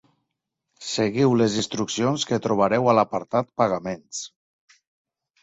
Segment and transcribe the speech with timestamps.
[0.91, 4.25] Seguiu les instruccions que trobareu a l'apartat 'Pagaments'